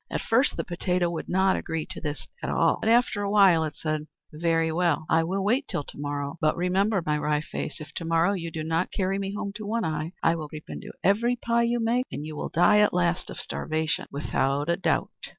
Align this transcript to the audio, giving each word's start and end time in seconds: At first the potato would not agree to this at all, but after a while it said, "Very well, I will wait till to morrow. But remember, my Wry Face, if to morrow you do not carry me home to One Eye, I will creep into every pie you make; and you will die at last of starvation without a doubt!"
At 0.09 0.21
first 0.21 0.57
the 0.57 0.63
potato 0.63 1.11
would 1.11 1.29
not 1.29 1.55
agree 1.55 1.85
to 1.91 2.01
this 2.01 2.25
at 2.41 2.49
all, 2.49 2.79
but 2.81 2.89
after 2.89 3.21
a 3.21 3.29
while 3.29 3.63
it 3.63 3.75
said, 3.75 4.07
"Very 4.33 4.71
well, 4.71 5.05
I 5.11 5.23
will 5.23 5.43
wait 5.43 5.67
till 5.67 5.83
to 5.83 5.97
morrow. 5.99 6.37
But 6.41 6.57
remember, 6.57 7.03
my 7.05 7.19
Wry 7.19 7.39
Face, 7.39 7.79
if 7.79 7.91
to 7.97 8.05
morrow 8.05 8.33
you 8.33 8.49
do 8.49 8.63
not 8.63 8.91
carry 8.91 9.19
me 9.19 9.35
home 9.35 9.53
to 9.57 9.65
One 9.67 9.85
Eye, 9.85 10.13
I 10.23 10.33
will 10.37 10.49
creep 10.49 10.65
into 10.69 10.91
every 11.03 11.35
pie 11.35 11.65
you 11.69 11.79
make; 11.79 12.07
and 12.11 12.25
you 12.25 12.35
will 12.35 12.49
die 12.49 12.79
at 12.79 12.95
last 12.95 13.29
of 13.29 13.37
starvation 13.37 14.07
without 14.11 14.69
a 14.69 14.75
doubt!" 14.77 15.11